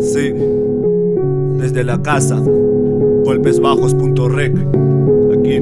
Sí, 0.00 0.32
desde 1.58 1.84
la 1.84 2.00
casa, 2.02 2.40
golpesbajos.rec. 3.24 4.56
Aquí 5.38 5.60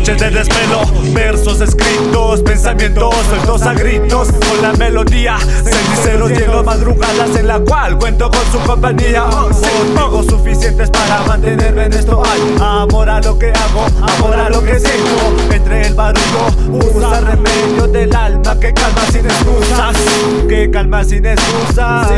Noches 0.00 0.18
de 0.18 0.30
desvelo, 0.30 0.80
versos 1.12 1.60
escritos, 1.60 2.40
pensamientos 2.40 3.14
sueltos 3.28 3.60
a 3.64 3.74
gritos. 3.74 4.28
Con 4.32 4.62
la 4.62 4.72
melodía, 4.72 5.36
ceniceros 5.38 6.30
llego 6.30 6.60
a 6.60 6.62
madrugadas 6.62 7.36
en 7.36 7.46
la 7.46 7.60
cual 7.60 7.98
cuento 7.98 8.30
con 8.30 8.40
su 8.50 8.58
compañía. 8.66 9.24
Conmigo 9.24 10.22
suficientes 10.22 10.88
para 10.88 11.22
mantenerme 11.24 11.84
en 11.84 11.92
esto. 11.92 12.22
Hay 12.24 12.40
amor 12.58 13.10
a 13.10 13.20
lo 13.20 13.38
que 13.38 13.52
hago, 13.52 13.84
amor 14.00 14.38
a 14.38 14.48
lo 14.48 14.64
que 14.64 14.80
siento. 14.80 15.52
Entre 15.52 15.88
el 15.88 15.94
barullo, 15.94 16.46
usa 16.96 17.20
remedio 17.20 17.86
del 17.86 18.16
alma 18.16 18.58
que 18.58 18.72
calma 18.72 19.02
sin 19.12 19.26
excusas. 19.26 19.96
Que 20.48 20.70
calma 20.70 21.04
sin 21.04 21.26
excusas. 21.26 22.10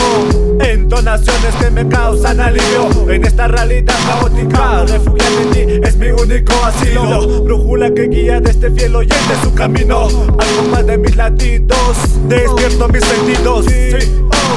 Oh, 0.00 0.64
Entonaciones 1.00 1.54
que 1.54 1.70
me 1.70 1.88
causan 1.88 2.40
alivio. 2.40 3.10
En 3.10 3.24
esta 3.24 3.48
realidad 3.48 3.94
caótica 4.06 4.84
Refugiarme 4.84 5.42
en 5.44 5.50
ti 5.50 5.88
es 5.88 5.96
mi 5.96 6.08
único 6.08 6.52
asilo. 6.62 7.42
Brújula 7.42 7.90
que 7.94 8.02
guía 8.02 8.38
de 8.38 8.50
este 8.50 8.70
fiel 8.70 8.94
oyente 8.94 9.34
su 9.42 9.54
camino. 9.54 10.08
Algo 10.08 10.62
más 10.70 10.86
de 10.86 10.98
mis 10.98 11.16
latidos 11.16 11.96
Despierto 12.28 12.86
mis 12.88 13.02
sentidos. 13.02 13.64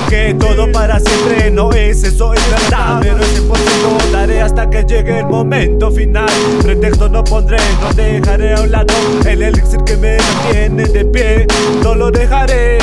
Que 0.09 0.35
todo 0.37 0.69
para 0.73 0.99
siempre 0.99 1.49
no 1.49 1.71
es 1.71 2.03
eso, 2.03 2.33
es 2.33 2.41
verdad. 2.49 2.99
Pero 3.01 3.19
ese 3.19 3.41
lo 3.41 4.11
daré 4.11 4.41
hasta 4.41 4.69
que 4.69 4.83
llegue 4.83 5.19
el 5.19 5.27
momento 5.27 5.91
final. 5.91 6.29
Pretexto 6.61 7.07
no 7.07 7.23
pondré, 7.23 7.57
no 7.81 7.93
dejaré 7.93 8.53
a 8.53 8.61
un 8.61 8.71
lado 8.71 8.93
El 9.25 9.43
elixir 9.43 9.79
que 9.85 9.95
me 9.95 10.17
mantiene 10.17 10.83
de 10.83 11.05
pie. 11.05 11.47
No 11.81 11.95
lo 11.95 12.11
dejaré, 12.11 12.79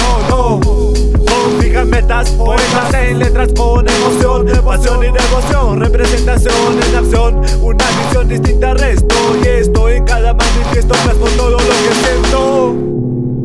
por 2.36 2.56
Poemas 2.56 2.94
en 2.94 3.18
letras 3.18 3.50
con 3.56 3.86
emoción, 3.88 4.46
pasión 4.64 5.04
y 5.04 5.10
devoción, 5.10 5.80
representación 5.80 6.54
en 6.88 6.96
acción, 6.96 7.40
una 7.62 7.84
visión 8.02 8.28
distinta 8.28 8.70
al 8.70 8.78
resto. 8.78 9.14
Y 9.42 9.48
esto 9.48 9.88
en 9.88 10.04
cada 10.04 10.34
manifiesto 10.34 10.94
plasmo 10.94 11.26
todo 11.36 11.50
lo 11.50 11.58
que 11.58 11.94
siento, 12.02 12.76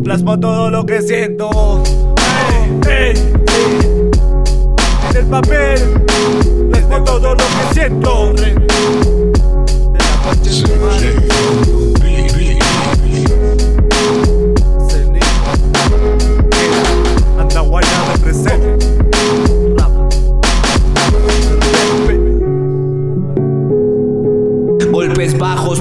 plasmo 0.03 0.39
todo 0.39 0.69
lo 0.69 0.85
que 0.85 1.01
siento. 1.01 1.83
Hey. 2.87 3.13
En 5.09 5.17
el 5.17 5.25
papel, 5.25 5.79
plasmo 6.71 7.03
todo 7.03 7.35
lo 7.35 7.37
que 7.37 7.73
siento. 7.73 8.54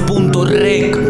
Punto 0.02 0.44
rec. 0.44 1.03